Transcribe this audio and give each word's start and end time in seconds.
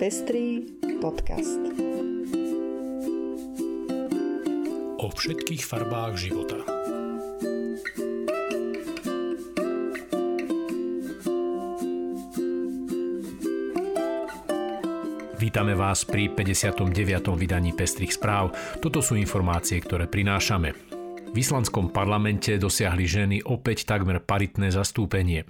Pestrý 0.00 0.64
podcast. 0.96 1.60
O 4.96 5.12
všetkých 5.12 5.60
farbách 5.60 6.16
života. 6.16 6.56
Vítame 15.36 15.76
vás 15.76 16.08
pri 16.08 16.32
59. 16.32 17.36
vydaní 17.36 17.76
Pestrých 17.76 18.16
správ. 18.16 18.56
Toto 18.80 19.04
sú 19.04 19.20
informácie, 19.20 19.84
ktoré 19.84 20.08
prinášame. 20.08 20.72
V 21.28 21.36
islandskom 21.36 21.92
parlamente 21.92 22.56
dosiahli 22.56 23.04
ženy 23.04 23.36
opäť 23.44 23.84
takmer 23.84 24.24
paritné 24.24 24.72
zastúpenie. 24.72 25.44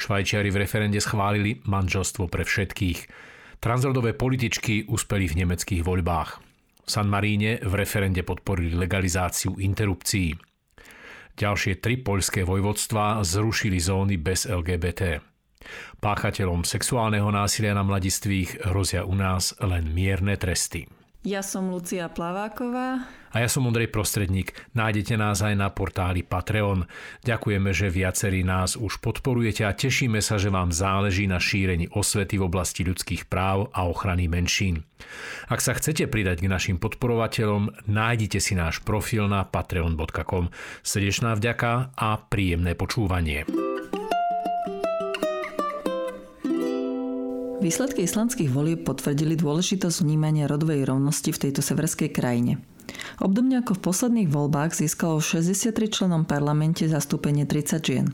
Švajčiari 0.00 0.48
v 0.48 0.64
referende 0.64 1.04
schválili 1.04 1.60
manželstvo 1.68 2.32
pre 2.32 2.48
všetkých. 2.48 3.33
Transrodové 3.64 4.12
političky 4.12 4.84
uspeli 4.92 5.24
v 5.24 5.40
nemeckých 5.40 5.88
voľbách. 5.88 6.30
V 6.84 6.88
San 6.92 7.08
Maríne 7.08 7.64
v 7.64 7.72
referende 7.80 8.20
podporili 8.20 8.76
legalizáciu 8.76 9.56
interrupcií. 9.56 10.36
Ďalšie 11.32 11.80
tri 11.80 11.96
poľské 11.96 12.44
vojvodstvá 12.44 13.24
zrušili 13.24 13.80
zóny 13.80 14.20
bez 14.20 14.44
LGBT. 14.44 15.24
Páchateľom 15.96 16.68
sexuálneho 16.68 17.32
násilia 17.32 17.72
na 17.72 17.80
mladistvých 17.80 18.68
hrozia 18.68 19.08
u 19.08 19.16
nás 19.16 19.56
len 19.64 19.96
mierne 19.96 20.36
tresty. 20.36 20.84
Ja 21.24 21.40
som 21.40 21.72
Lucia 21.72 22.04
Plaváková. 22.12 23.08
A 23.32 23.36
ja 23.40 23.48
som 23.48 23.64
Ondrej 23.64 23.88
Prostredník. 23.88 24.52
Nájdete 24.76 25.16
nás 25.16 25.40
aj 25.40 25.56
na 25.56 25.72
portáli 25.72 26.20
Patreon. 26.20 26.84
Ďakujeme, 27.24 27.72
že 27.72 27.88
viacerí 27.88 28.44
nás 28.44 28.76
už 28.76 29.00
podporujete 29.00 29.64
a 29.64 29.72
tešíme 29.72 30.20
sa, 30.20 30.36
že 30.36 30.52
vám 30.52 30.68
záleží 30.68 31.24
na 31.24 31.40
šírení 31.40 31.88
osvety 31.96 32.36
v 32.36 32.44
oblasti 32.44 32.84
ľudských 32.84 33.24
práv 33.32 33.72
a 33.72 33.88
ochrany 33.88 34.28
menšín. 34.28 34.84
Ak 35.48 35.64
sa 35.64 35.72
chcete 35.72 36.12
pridať 36.12 36.44
k 36.44 36.52
našim 36.52 36.76
podporovateľom, 36.76 37.88
nájdite 37.88 38.36
si 38.36 38.52
náš 38.52 38.84
profil 38.84 39.24
na 39.24 39.48
patreon.com. 39.48 40.52
Srdečná 40.84 41.40
vďaka 41.40 41.96
a 41.96 42.20
príjemné 42.20 42.76
počúvanie. 42.76 43.63
Výsledky 47.64 48.04
islandských 48.04 48.52
volieb 48.52 48.84
potvrdili 48.84 49.40
dôležitosť 49.40 50.04
vnímania 50.04 50.44
rodovej 50.44 50.84
rovnosti 50.84 51.32
v 51.32 51.48
tejto 51.48 51.64
severskej 51.64 52.12
krajine. 52.12 52.60
Obdobne 53.24 53.64
ako 53.64 53.80
v 53.80 53.84
posledných 53.88 54.28
voľbách 54.28 54.76
získalo 54.76 55.16
v 55.16 55.40
63 55.40 55.72
členom 55.88 56.28
parlamente 56.28 56.84
zastúpenie 56.84 57.48
30 57.48 57.80
žien. 57.80 58.12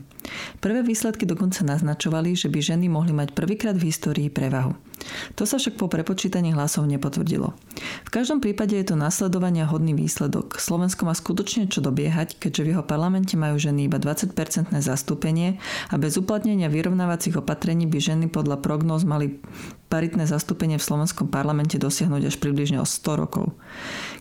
Prvé 0.63 0.87
výsledky 0.87 1.27
dokonca 1.27 1.67
naznačovali, 1.67 2.31
že 2.31 2.47
by 2.47 2.63
ženy 2.63 2.87
mohli 2.87 3.11
mať 3.11 3.35
prvýkrát 3.35 3.75
v 3.75 3.91
histórii 3.91 4.31
prevahu. 4.31 4.71
To 5.35 5.43
sa 5.47 5.57
však 5.57 5.79
po 5.79 5.87
prepočítaní 5.87 6.53
hlasov 6.53 6.85
nepotvrdilo. 6.87 7.53
V 8.05 8.09
každom 8.11 8.43
prípade 8.43 8.75
je 8.77 8.93
to 8.93 8.99
nasledovania 8.99 9.65
hodný 9.65 9.95
výsledok. 9.95 10.59
Slovensko 10.59 11.07
má 11.07 11.15
skutočne 11.15 11.71
čo 11.71 11.79
dobiehať, 11.81 12.37
keďže 12.37 12.61
v 12.63 12.69
jeho 12.75 12.83
parlamente 12.85 13.33
majú 13.39 13.57
ženy 13.57 13.87
iba 13.87 13.97
20-percentné 13.97 14.83
zastúpenie 14.83 15.57
a 15.89 15.95
bez 15.97 16.19
uplatnenia 16.19 16.67
vyrovnávacích 16.67 17.39
opatrení 17.39 17.87
by 17.87 17.99
ženy 17.99 18.25
podľa 18.27 18.59
prognóz 18.61 19.07
mali 19.07 19.41
paritné 19.91 20.23
zastúpenie 20.23 20.79
v 20.79 20.87
slovenskom 20.87 21.27
parlamente 21.27 21.75
dosiahnuť 21.75 22.31
až 22.31 22.35
približne 22.39 22.79
o 22.79 22.87
100 22.87 23.21
rokov. 23.21 23.55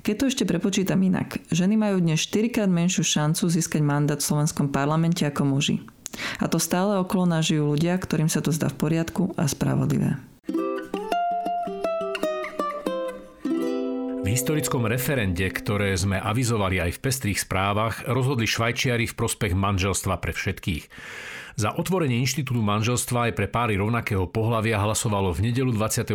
Keď 0.03 0.15
to 0.19 0.25
ešte 0.27 0.44
prepočítam 0.48 0.98
inak, 0.98 1.39
ženy 1.55 1.78
majú 1.78 2.03
dnes 2.03 2.19
4 2.27 2.50
krát 2.50 2.70
menšiu 2.70 3.06
šancu 3.06 3.47
získať 3.47 3.83
mandát 3.84 4.19
v 4.19 4.28
slovenskom 4.28 4.75
parlamente 4.75 5.22
ako 5.22 5.42
muži. 5.47 5.77
A 6.42 6.50
to 6.50 6.59
stále 6.59 6.98
okolo 6.98 7.27
nás 7.27 7.47
žijú 7.47 7.70
ľudia, 7.70 7.94
ktorým 7.94 8.27
sa 8.27 8.42
to 8.42 8.50
zdá 8.50 8.67
v 8.67 8.78
poriadku 8.83 9.31
a 9.39 9.47
spravodlivé. 9.47 10.30
Historickom 14.31 14.87
referende, 14.87 15.43
ktoré 15.50 15.91
sme 15.99 16.22
avizovali 16.22 16.78
aj 16.78 16.94
v 16.94 17.03
pestrých 17.03 17.43
správach, 17.43 18.06
rozhodli 18.06 18.47
Švajčiari 18.47 19.10
v 19.10 19.19
prospech 19.19 19.59
manželstva 19.59 20.22
pre 20.22 20.31
všetkých. 20.31 20.87
Za 21.59 21.75
otvorenie 21.75 22.22
inštitútu 22.22 22.62
manželstva 22.62 23.27
aj 23.27 23.32
pre 23.34 23.50
páry 23.50 23.75
rovnakého 23.75 24.31
pohľavia 24.31 24.78
hlasovalo 24.78 25.34
v 25.34 25.50
nedelu 25.50 25.75
26. 25.75 26.15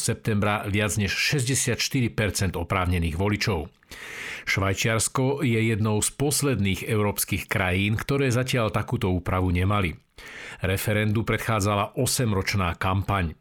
septembra 0.00 0.64
viac 0.72 0.96
než 0.96 1.12
64% 1.12 2.56
oprávnených 2.56 3.20
voličov. 3.20 3.68
Švajčiarsko 4.48 5.44
je 5.44 5.60
jednou 5.60 6.00
z 6.00 6.16
posledných 6.16 6.88
európskych 6.88 7.44
krajín, 7.44 8.00
ktoré 8.00 8.32
zatiaľ 8.32 8.72
takúto 8.72 9.12
úpravu 9.12 9.52
nemali. 9.52 10.00
Referendu 10.64 11.28
predchádzala 11.28 11.92
8-ročná 11.92 12.72
kampaň. 12.80 13.36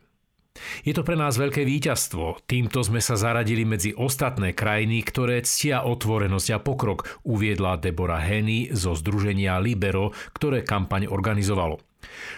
Je 0.86 0.94
to 0.94 1.02
pre 1.02 1.18
nás 1.18 1.36
veľké 1.36 1.66
víťazstvo. 1.66 2.46
Týmto 2.46 2.86
sme 2.86 3.02
sa 3.02 3.18
zaradili 3.18 3.66
medzi 3.66 3.92
ostatné 3.98 4.54
krajiny, 4.54 5.02
ktoré 5.02 5.42
ctia 5.42 5.84
otvorenosť 5.84 6.48
a 6.56 6.60
pokrok, 6.62 7.20
uviedla 7.26 7.82
Debora 7.82 8.22
Henny 8.22 8.70
zo 8.70 8.94
združenia 8.94 9.58
Libero, 9.58 10.14
ktoré 10.38 10.62
kampaň 10.62 11.10
organizovalo. 11.10 11.89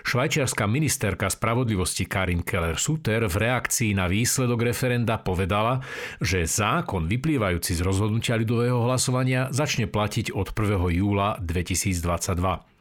Švajčiarská 0.01 0.66
ministerka 0.66 1.29
spravodlivosti 1.29 2.09
Karin 2.09 2.41
Keller-Suter 2.41 3.29
v 3.29 3.35
reakcii 3.38 3.94
na 3.94 4.09
výsledok 4.09 4.73
referenda 4.73 5.22
povedala, 5.22 5.85
že 6.17 6.49
zákon 6.49 7.05
vyplývajúci 7.05 7.77
z 7.77 7.81
rozhodnutia 7.85 8.35
ľudového 8.41 8.81
hlasovania 8.89 9.53
začne 9.53 9.85
platiť 9.85 10.33
od 10.33 10.51
1. 10.51 10.97
júla 10.97 11.38
2022. 11.39 12.72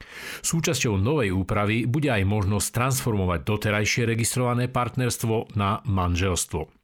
Súčasťou 0.42 0.96
novej 0.96 1.30
úpravy 1.36 1.84
bude 1.86 2.10
aj 2.10 2.24
možnosť 2.26 2.68
transformovať 2.72 3.41
doterajšie 3.47 4.08
registrované 4.08 4.66
partnerstvo 4.66 5.54
na 5.54 5.84
manželstvo. 5.86 6.79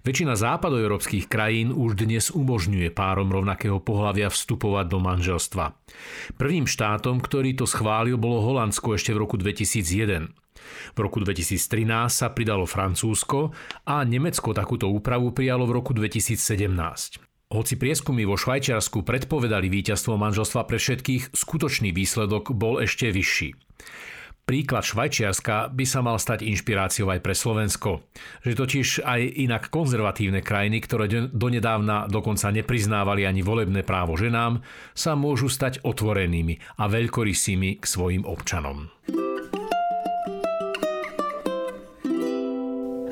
Väčšina 0.00 0.38
západoeurópskych 0.38 1.28
krajín 1.28 1.74
už 1.74 1.98
dnes 2.00 2.32
umožňuje 2.32 2.88
párom 2.94 3.28
rovnakého 3.28 3.78
pohľavia 3.78 4.32
vstupovať 4.32 4.86
do 4.88 4.98
manželstva. 4.98 5.76
Prvým 6.40 6.64
štátom, 6.64 7.20
ktorý 7.20 7.58
to 7.58 7.68
schválil, 7.68 8.16
bolo 8.16 8.40
Holandsko 8.40 8.96
ešte 8.96 9.12
v 9.12 9.20
roku 9.20 9.36
2001. 9.36 10.32
V 10.94 10.98
roku 10.98 11.18
2013 11.20 11.86
sa 12.08 12.32
pridalo 12.32 12.68
Francúzsko 12.68 13.52
a 13.88 14.04
Nemecko 14.04 14.52
takúto 14.52 14.88
úpravu 14.88 15.32
prijalo 15.32 15.64
v 15.68 15.80
roku 15.80 15.92
2017. 15.96 16.36
Hoci 17.50 17.74
prieskumy 17.74 18.22
vo 18.22 18.38
Švajčiarsku 18.38 19.02
predpovedali 19.02 19.66
víťazstvo 19.66 20.14
manželstva 20.14 20.70
pre 20.70 20.78
všetkých, 20.78 21.34
skutočný 21.34 21.90
výsledok 21.90 22.54
bol 22.54 22.78
ešte 22.78 23.10
vyšší. 23.10 23.58
Príklad 24.44 24.82
Švajčiarska 24.82 25.70
by 25.70 25.84
sa 25.86 26.02
mal 26.02 26.18
stať 26.18 26.42
inšpiráciou 26.42 27.06
aj 27.14 27.20
pre 27.22 27.34
Slovensko. 27.38 28.02
Že 28.42 28.52
totiž 28.58 28.88
aj 29.06 29.20
inak 29.46 29.70
konzervatívne 29.70 30.42
krajiny, 30.42 30.82
ktoré 30.82 31.06
donedávna 31.30 32.10
dokonca 32.10 32.50
nepriznávali 32.50 33.24
ani 33.24 33.46
volebné 33.46 33.86
právo 33.86 34.18
ženám, 34.18 34.58
sa 34.90 35.14
môžu 35.14 35.46
stať 35.46 35.86
otvorenými 35.86 36.82
a 36.82 36.90
veľkorysými 36.90 37.78
k 37.78 37.84
svojim 37.86 38.26
občanom. 38.26 38.90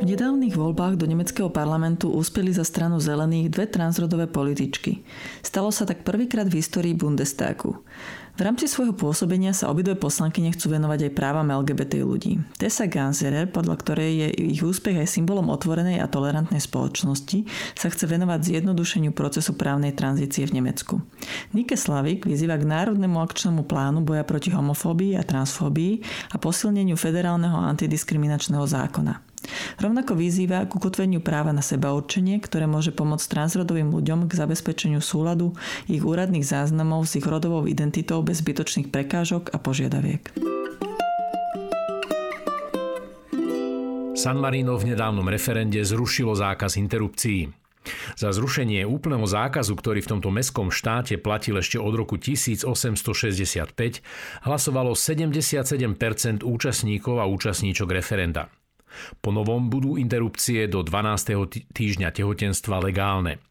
Nedávnych 0.09 0.57
voľbách 0.57 0.97
do 0.97 1.05
nemeckého 1.05 1.53
parlamentu 1.53 2.09
úspeli 2.09 2.49
za 2.49 2.65
stranu 2.65 2.97
zelených 2.97 3.53
dve 3.53 3.69
transrodové 3.69 4.25
političky. 4.25 5.05
Stalo 5.45 5.69
sa 5.69 5.85
tak 5.85 6.09
prvýkrát 6.09 6.49
v 6.49 6.65
histórii 6.65 6.97
Bundestagu. 6.97 7.77
V 8.39 8.47
rámci 8.47 8.71
svojho 8.71 8.95
pôsobenia 8.95 9.51
sa 9.51 9.67
obidve 9.67 9.99
poslanky 9.99 10.39
nechcú 10.39 10.71
venovať 10.71 11.11
aj 11.11 11.13
právam 11.19 11.51
LGBT 11.51 12.07
ľudí. 12.07 12.39
Tessa 12.55 12.87
Ganserer, 12.87 13.51
podľa 13.51 13.75
ktorej 13.83 14.13
je 14.15 14.55
ich 14.55 14.63
úspech 14.63 14.95
aj 14.95 15.11
symbolom 15.11 15.51
otvorenej 15.51 15.99
a 15.99 16.07
tolerantnej 16.07 16.63
spoločnosti, 16.63 17.43
sa 17.75 17.91
chce 17.91 18.07
venovať 18.07 18.63
zjednodušeniu 18.63 19.11
procesu 19.11 19.59
právnej 19.59 19.91
tranzície 19.91 20.47
v 20.47 20.63
Nemecku. 20.63 21.03
Nike 21.51 21.75
Slavik 21.75 22.31
vyzýva 22.31 22.63
k 22.63 22.71
Národnému 22.71 23.19
akčnému 23.19 23.67
plánu 23.67 24.07
boja 24.07 24.23
proti 24.23 24.55
homofóbii 24.55 25.19
a 25.19 25.27
transfóbii 25.27 25.99
a 26.31 26.39
posilneniu 26.39 26.95
federálneho 26.95 27.59
antidiskriminačného 27.59 28.63
zákona. 28.63 29.28
Rovnako 29.81 30.15
vyzýva 30.15 30.65
k 30.67 30.75
ukotveniu 30.75 31.21
práva 31.21 31.53
na 31.55 31.65
seba 31.65 31.95
určenie, 31.95 32.39
ktoré 32.41 32.69
môže 32.69 32.95
pomôcť 32.95 33.27
transrodovým 33.29 33.91
ľuďom 33.93 34.29
k 34.29 34.33
zabezpečeniu 34.37 35.01
súladu 35.03 35.57
ich 35.91 36.05
úradných 36.05 36.45
záznamov 36.45 37.07
s 37.09 37.17
ich 37.19 37.27
rodovou 37.27 37.65
identitou 37.65 38.21
bez 38.25 38.41
zbytočných 38.41 38.91
prekážok 38.93 39.51
a 39.53 39.57
požiadaviek. 39.59 40.31
San 44.19 44.43
Marino 44.43 44.75
v 44.75 44.99
nedávnom 44.99 45.31
referende 45.31 45.79
zrušilo 45.79 46.35
zákaz 46.35 46.75
interrupcií. 46.75 47.55
Za 48.19 48.35
zrušenie 48.35 48.83
úplného 48.83 49.25
zákazu, 49.25 49.79
ktorý 49.79 50.03
v 50.03 50.11
tomto 50.19 50.35
mestskom 50.35 50.75
štáte 50.75 51.17
platil 51.23 51.57
ešte 51.63 51.79
od 51.79 51.95
roku 51.95 52.19
1865, 52.19 52.67
hlasovalo 54.43 54.93
77% 54.99 56.43
účastníkov 56.43 57.23
a 57.23 57.25
účastníčok 57.31 57.89
referenda. 57.95 58.51
Po 59.19 59.31
novom 59.35 59.69
budú 59.69 59.97
interrupcie 59.97 60.67
do 60.67 60.83
12. 60.83 61.73
týždňa 61.73 62.09
tehotenstva 62.13 62.81
legálne. 62.83 63.43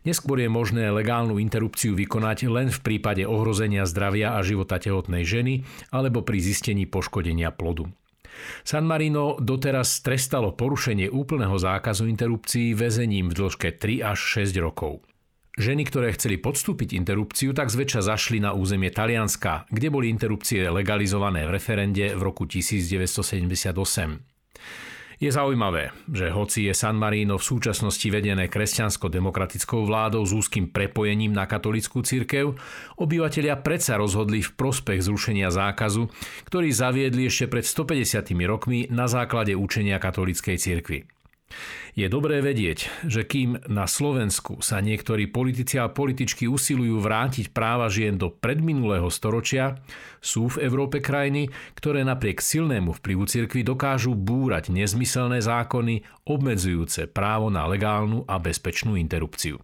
Neskôr 0.00 0.40
je 0.40 0.48
možné 0.48 0.88
legálnu 0.88 1.36
interrupciu 1.36 1.92
vykonať 1.92 2.48
len 2.48 2.72
v 2.72 2.80
prípade 2.80 3.28
ohrozenia 3.28 3.84
zdravia 3.84 4.32
a 4.32 4.40
života 4.40 4.80
tehotnej 4.80 5.28
ženy 5.28 5.68
alebo 5.92 6.24
pri 6.24 6.40
zistení 6.40 6.88
poškodenia 6.88 7.52
plodu. 7.52 7.84
San 8.64 8.88
Marino 8.88 9.36
doteraz 9.36 10.00
trestalo 10.00 10.56
porušenie 10.56 11.12
úplného 11.12 11.58
zákazu 11.60 12.08
interrupcií 12.08 12.72
väzením 12.72 13.28
v 13.28 13.36
dĺžke 13.36 13.76
3 13.76 14.00
až 14.00 14.18
6 14.40 14.56
rokov. 14.64 15.04
Ženy, 15.60 15.82
ktoré 15.92 16.14
chceli 16.16 16.40
podstúpiť 16.40 16.96
interrupciu, 16.96 17.52
tak 17.52 17.68
zväčša 17.68 18.06
zašli 18.06 18.40
na 18.40 18.56
územie 18.56 18.88
Talianska, 18.88 19.68
kde 19.68 19.92
boli 19.92 20.08
interrupcie 20.08 20.64
legalizované 20.72 21.44
v 21.44 21.52
referende 21.58 22.16
v 22.16 22.22
roku 22.22 22.48
1978. 22.48 24.29
Je 25.20 25.28
zaujímavé, 25.28 25.92
že 26.08 26.32
hoci 26.32 26.64
je 26.64 26.72
San 26.72 26.96
Marino 26.96 27.36
v 27.36 27.44
súčasnosti 27.44 28.08
vedené 28.08 28.48
kresťansko-demokratickou 28.48 29.84
vládou 29.84 30.24
s 30.24 30.32
úzkým 30.32 30.72
prepojením 30.72 31.36
na 31.36 31.44
katolickú 31.44 32.00
cirkev, 32.00 32.56
obyvatelia 32.96 33.60
predsa 33.60 34.00
rozhodli 34.00 34.40
v 34.40 34.48
prospech 34.56 35.04
zrušenia 35.04 35.52
zákazu, 35.52 36.08
ktorý 36.48 36.72
zaviedli 36.72 37.28
ešte 37.28 37.52
pred 37.52 37.68
150 37.68 38.32
rokmi 38.48 38.88
na 38.88 39.12
základe 39.12 39.52
učenia 39.52 40.00
katolíckej 40.00 40.56
cirkvi. 40.56 41.19
Je 41.98 42.06
dobré 42.06 42.38
vedieť, 42.38 42.86
že 43.04 43.26
kým 43.26 43.58
na 43.66 43.90
Slovensku 43.90 44.62
sa 44.62 44.78
niektorí 44.78 45.26
politici 45.26 45.76
a 45.76 45.90
političky 45.90 46.46
usilujú 46.46 47.02
vrátiť 47.02 47.50
práva 47.50 47.90
žien 47.90 48.14
do 48.14 48.30
predminulého 48.30 49.10
storočia, 49.10 49.82
sú 50.22 50.46
v 50.46 50.62
Európe 50.62 51.02
krajiny, 51.02 51.50
ktoré 51.74 52.06
napriek 52.06 52.38
silnému 52.38 52.94
vplyvu 52.94 53.24
cirkvi 53.26 53.66
dokážu 53.66 54.14
búrať 54.14 54.70
nezmyselné 54.70 55.42
zákony 55.42 56.06
obmedzujúce 56.30 57.10
právo 57.10 57.50
na 57.50 57.66
legálnu 57.66 58.22
a 58.30 58.38
bezpečnú 58.38 58.94
interrupciu. 58.94 59.58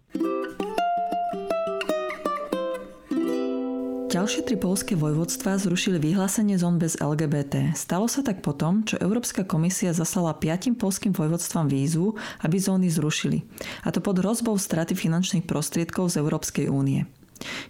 Ďalšie 4.07 4.47
tri 4.47 4.55
polské 4.55 4.95
vojvodstva 4.95 5.59
zrušili 5.59 5.99
vyhlásenie 5.99 6.55
zón 6.55 6.79
bez 6.79 6.95
LGBT. 6.95 7.75
Stalo 7.75 8.07
sa 8.07 8.23
tak 8.23 8.39
potom, 8.39 8.87
čo 8.87 8.95
Európska 9.03 9.43
komisia 9.43 9.91
zaslala 9.91 10.31
piatim 10.31 10.79
polským 10.79 11.11
vojvodstvám 11.11 11.67
vízu, 11.67 12.15
aby 12.39 12.55
zóny 12.55 12.87
zrušili. 12.87 13.43
A 13.83 13.91
to 13.91 13.99
pod 13.99 14.23
hrozbou 14.23 14.55
straty 14.55 14.95
finančných 14.95 15.43
prostriedkov 15.43 16.15
z 16.15 16.23
Európskej 16.23 16.71
únie. 16.71 17.03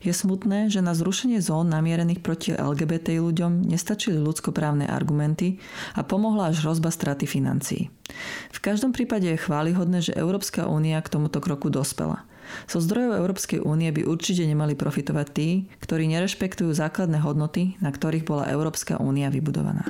Je 0.05 0.13
smutné, 0.13 0.69
že 0.69 0.85
na 0.85 0.93
zrušenie 0.93 1.41
zón 1.41 1.73
namierených 1.73 2.21
proti 2.21 2.53
LGBT 2.53 3.17
ľuďom 3.17 3.65
nestačili 3.65 4.21
ľudskoprávne 4.21 4.85
argumenty 4.85 5.57
a 5.97 6.05
pomohla 6.05 6.53
až 6.53 6.61
hrozba 6.61 6.93
straty 6.93 7.25
financií. 7.25 7.89
V 8.53 8.59
každom 8.61 8.93
prípade 8.93 9.25
je 9.25 9.41
chválihodné, 9.41 10.05
že 10.05 10.13
Európska 10.13 10.69
únia 10.69 11.01
k 11.01 11.17
tomuto 11.17 11.41
kroku 11.41 11.73
dospela. 11.73 12.29
So 12.65 12.83
zdrojov 12.83 13.19
Európskej 13.19 13.63
únie 13.63 13.91
by 13.93 14.07
určite 14.07 14.43
nemali 14.47 14.73
profitovať 14.77 15.27
tí, 15.33 15.49
ktorí 15.79 16.07
nerešpektujú 16.11 16.71
základné 16.71 17.23
hodnoty, 17.23 17.79
na 17.83 17.91
ktorých 17.91 18.27
bola 18.27 18.49
Európska 18.49 18.99
únia 18.99 19.31
vybudovaná. 19.31 19.87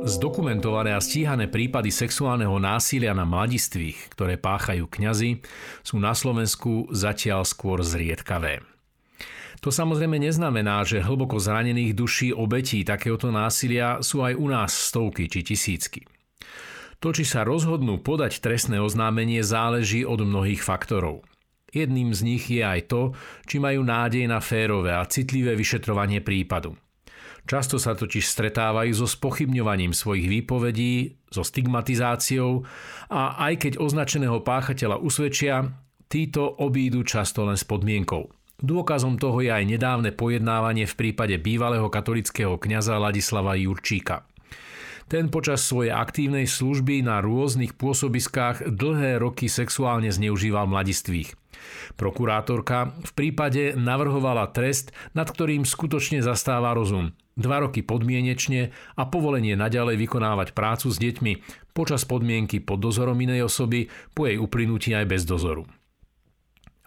Zdokumentované 0.00 0.96
a 0.96 0.98
stíhané 0.98 1.46
prípady 1.46 1.94
sexuálneho 1.94 2.58
násilia 2.58 3.14
na 3.14 3.22
mladistvých, 3.22 4.10
ktoré 4.16 4.34
páchajú 4.40 4.90
kňazi, 4.90 5.38
sú 5.86 6.02
na 6.02 6.16
Slovensku 6.16 6.90
zatiaľ 6.90 7.46
skôr 7.46 7.84
zriedkavé. 7.86 8.64
To 9.60 9.68
samozrejme 9.68 10.16
neznamená, 10.16 10.82
že 10.88 11.04
hlboko 11.04 11.36
zranených 11.36 11.92
duší 11.92 12.28
obetí 12.32 12.80
takéhoto 12.80 13.28
násilia 13.28 14.00
sú 14.00 14.24
aj 14.24 14.34
u 14.40 14.46
nás 14.48 14.72
stovky 14.72 15.28
či 15.28 15.44
tisícky. 15.44 16.08
To, 17.00 17.16
či 17.16 17.24
sa 17.24 17.48
rozhodnú 17.48 17.96
podať 18.04 18.44
trestné 18.44 18.76
oznámenie, 18.76 19.40
záleží 19.40 20.04
od 20.04 20.20
mnohých 20.20 20.60
faktorov. 20.60 21.24
Jedným 21.72 22.12
z 22.12 22.20
nich 22.26 22.44
je 22.50 22.60
aj 22.60 22.92
to, 22.92 23.02
či 23.48 23.56
majú 23.56 23.80
nádej 23.86 24.28
na 24.28 24.42
férové 24.42 24.92
a 24.92 25.08
citlivé 25.08 25.56
vyšetrovanie 25.56 26.20
prípadu. 26.20 26.76
Často 27.48 27.80
sa 27.80 27.96
totiž 27.96 28.20
stretávajú 28.20 28.92
so 28.92 29.08
spochybňovaním 29.08 29.96
svojich 29.96 30.28
výpovedí, 30.28 31.16
so 31.32 31.40
stigmatizáciou 31.40 32.68
a 33.08 33.48
aj 33.48 33.64
keď 33.64 33.72
označeného 33.80 34.44
páchateľa 34.44 35.00
usvedčia, 35.00 35.72
títo 36.10 36.44
obídu 36.46 37.00
často 37.00 37.48
len 37.48 37.56
s 37.56 37.64
podmienkou. 37.64 38.28
Dôkazom 38.60 39.16
toho 39.16 39.40
je 39.40 39.48
aj 39.48 39.64
nedávne 39.64 40.12
pojednávanie 40.12 40.84
v 40.84 40.98
prípade 40.98 41.40
bývalého 41.40 41.88
katolického 41.88 42.60
kňaza 42.60 43.00
Ladislava 43.00 43.56
Jurčíka. 43.56 44.28
Ten 45.10 45.26
počas 45.26 45.66
svojej 45.66 45.90
aktívnej 45.90 46.46
služby 46.46 47.02
na 47.02 47.18
rôznych 47.18 47.74
pôsobiskách 47.74 48.70
dlhé 48.70 49.18
roky 49.18 49.50
sexuálne 49.50 50.06
zneužíval 50.06 50.70
mladistvých. 50.70 51.34
Prokurátorka 51.98 52.94
v 53.02 53.12
prípade 53.18 53.74
navrhovala 53.74 54.46
trest, 54.54 54.94
nad 55.10 55.26
ktorým 55.26 55.66
skutočne 55.66 56.22
zastáva 56.22 56.78
rozum. 56.78 57.10
Dva 57.34 57.58
roky 57.58 57.82
podmienečne 57.82 58.70
a 58.94 59.02
povolenie 59.02 59.58
naďalej 59.58 59.98
vykonávať 59.98 60.54
prácu 60.54 60.94
s 60.94 61.02
deťmi 61.02 61.32
počas 61.74 62.06
podmienky 62.06 62.62
pod 62.62 62.78
dozorom 62.78 63.18
inej 63.18 63.50
osoby 63.50 63.90
po 64.14 64.30
jej 64.30 64.38
uplynutí 64.38 64.94
aj 64.94 65.10
bez 65.10 65.26
dozoru. 65.26 65.66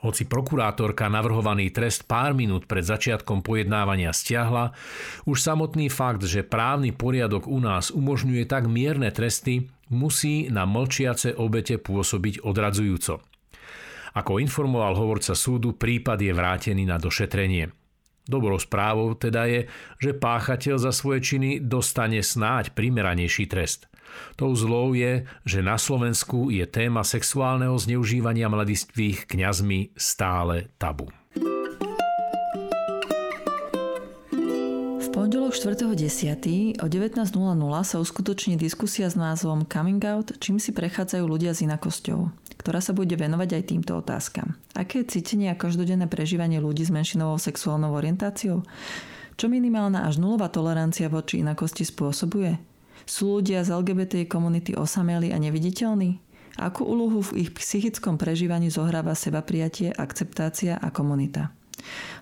Hoci 0.04 0.28
prokurátorka 0.28 1.08
navrhovaný 1.08 1.72
trest 1.72 2.04
pár 2.04 2.36
minút 2.36 2.68
pred 2.68 2.84
začiatkom 2.84 3.40
pojednávania 3.40 4.12
stiahla, 4.12 4.76
už 5.24 5.40
samotný 5.40 5.88
fakt, 5.88 6.28
že 6.28 6.44
právny 6.44 6.92
poriadok 6.92 7.48
u 7.48 7.64
nás 7.64 7.88
umožňuje 7.88 8.44
tak 8.44 8.68
mierne 8.68 9.08
tresty, 9.16 9.72
musí 9.88 10.52
na 10.52 10.68
mlčiace 10.68 11.40
obete 11.40 11.80
pôsobiť 11.80 12.44
odradzujúco. 12.44 13.24
Ako 14.20 14.44
informoval 14.44 15.00
hovorca 15.00 15.32
súdu, 15.40 15.72
prípad 15.72 16.20
je 16.20 16.36
vrátený 16.36 16.84
na 16.84 17.00
došetrenie. 17.00 17.72
Dobrou 18.28 18.60
správou 18.60 19.16
teda 19.16 19.48
je, 19.48 19.72
že 20.04 20.12
páchateľ 20.12 20.84
za 20.84 20.92
svoje 20.92 21.24
činy 21.24 21.64
dostane 21.64 22.20
snáď 22.20 22.76
primeranejší 22.76 23.48
trest– 23.48 23.88
Tou 24.36 24.54
zlou 24.56 24.94
je, 24.94 25.25
že 25.44 25.65
na 25.65 25.77
Slovensku 25.77 26.50
je 26.50 26.65
téma 26.65 27.06
sexuálneho 27.06 27.77
zneužívania 27.77 28.50
mladistvých 28.50 29.30
kňazmi 29.30 29.94
stále 29.98 30.74
tabu. 30.81 31.12
Pondelok 35.13 35.54
4.10. 35.54 36.81
o 36.81 36.88
19.00 36.89 37.21
sa 37.86 37.98
uskutoční 38.01 38.57
diskusia 38.57 39.06
s 39.06 39.13
názvom 39.13 39.62
Coming 39.69 40.01
Out, 40.10 40.42
čím 40.42 40.57
si 40.57 40.74
prechádzajú 40.74 41.21
ľudia 41.30 41.54
s 41.54 41.62
inakosťou, 41.62 42.33
ktorá 42.57 42.81
sa 42.81 42.98
bude 42.98 43.13
venovať 43.13 43.62
aj 43.62 43.63
týmto 43.69 43.94
otázkam. 44.01 44.57
Aké 44.74 45.06
je 45.06 45.13
cítenie 45.13 45.54
a 45.54 45.56
každodenné 45.56 46.09
prežívanie 46.09 46.57
ľudí 46.57 46.81
s 46.81 46.89
menšinovou 46.89 47.38
sexuálnou 47.38 47.94
orientáciou? 47.94 48.66
Čo 49.38 49.54
minimálna 49.54 50.09
až 50.09 50.18
nulová 50.18 50.49
tolerancia 50.49 51.06
voči 51.14 51.45
inakosti 51.45 51.85
spôsobuje? 51.85 52.72
Sú 53.04 53.40
ľudia 53.40 53.64
z 53.64 53.74
LGBT 53.74 54.28
komunity 54.28 54.76
osameli 54.76 55.31
a 55.31 55.38
neviditeľní? 55.40 56.19
Akú 56.60 56.86
úlohu 56.86 57.26
v 57.33 57.48
ich 57.48 57.50
psychickom 57.57 58.22
prežívaní 58.22 58.69
zohráva 58.69 59.18
seba 59.18 59.42
prijatie, 59.42 59.90
akceptácia 59.90 60.78
a 60.78 60.94
komunita? 60.94 61.50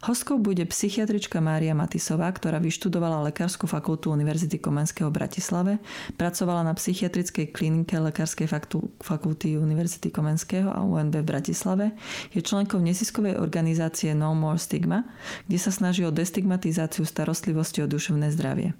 Hostkou 0.01 0.41
bude 0.41 0.65
psychiatrička 0.65 1.38
Mária 1.38 1.77
Matisová, 1.77 2.25
ktorá 2.34 2.58
vyštudovala 2.58 3.29
Lekárskú 3.29 3.70
fakultu 3.70 4.10
Univerzity 4.10 4.58
Komenského 4.58 5.13
v 5.13 5.17
Bratislave, 5.22 5.74
pracovala 6.17 6.65
na 6.65 6.74
psychiatrickej 6.74 7.53
klinike 7.53 8.01
Lekárskej 8.01 8.50
fakulty 8.98 9.62
Univerzity 9.62 10.10
Komenského 10.10 10.74
a 10.74 10.81
UNB 10.81 11.22
v 11.22 11.29
Bratislave, 11.29 11.86
je 12.34 12.41
členkou 12.41 12.81
nesiskovej 12.81 13.38
organizácie 13.38 14.17
No 14.17 14.34
More 14.34 14.58
Stigma, 14.58 15.05
kde 15.46 15.58
sa 15.62 15.70
snaží 15.70 16.01
o 16.01 16.10
destigmatizáciu 16.10 17.05
starostlivosti 17.05 17.86
o 17.86 17.88
duševné 17.88 18.34
zdravie. 18.34 18.74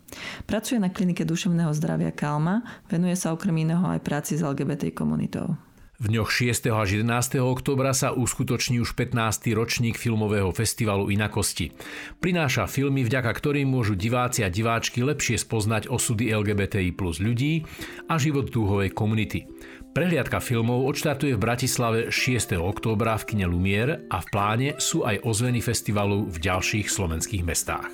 Pracuje 0.50 0.82
na 0.82 0.90
klinike 0.90 1.22
duševného 1.22 1.70
zdravia 1.78 2.10
Kalma, 2.10 2.66
venuje 2.90 3.14
sa 3.14 3.30
okrem 3.30 3.62
iného 3.62 3.86
aj 3.86 4.02
práci 4.02 4.34
s 4.36 4.42
LGBT 4.42 4.90
komunitou. 4.90 5.71
V 6.02 6.10
dňoch 6.10 6.34
6. 6.34 6.66
až 6.74 6.98
11. 6.98 7.38
oktobra 7.46 7.94
sa 7.94 8.10
uskutoční 8.10 8.82
už 8.82 8.98
15. 8.98 9.54
ročník 9.54 10.02
filmového 10.02 10.50
festivalu 10.50 11.14
Inakosti. 11.14 11.70
Prináša 12.18 12.66
filmy, 12.66 13.06
vďaka 13.06 13.30
ktorým 13.30 13.70
môžu 13.70 13.94
diváci 13.94 14.42
a 14.42 14.50
diváčky 14.50 15.06
lepšie 15.06 15.38
spoznať 15.38 15.94
osudy 15.94 16.34
LGBTI 16.34 16.98
plus 16.98 17.22
ľudí 17.22 17.70
a 18.10 18.18
život 18.18 18.50
dúhovej 18.50 18.98
komunity. 18.98 19.46
Prehliadka 19.94 20.42
filmov 20.42 20.90
odštartuje 20.90 21.38
v 21.38 21.44
Bratislave 21.46 22.00
6. 22.10 22.58
októbra 22.58 23.22
v 23.22 23.38
kine 23.38 23.46
Lumier 23.46 24.02
a 24.10 24.26
v 24.26 24.28
pláne 24.34 24.70
sú 24.82 25.06
aj 25.06 25.22
ozveny 25.22 25.62
festivalu 25.62 26.26
v 26.26 26.42
ďalších 26.42 26.90
slovenských 26.90 27.46
mestách. 27.46 27.94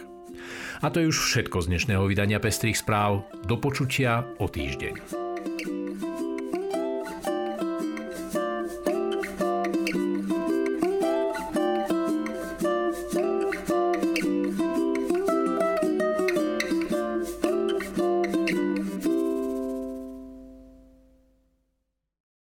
A 0.80 0.88
to 0.88 1.04
je 1.04 1.12
už 1.12 1.28
všetko 1.28 1.60
z 1.60 1.76
dnešného 1.76 2.08
vydania 2.08 2.40
Pestrých 2.40 2.80
správ. 2.80 3.28
Do 3.44 3.60
počutia 3.60 4.24
o 4.40 4.48
týždeň. 4.48 5.28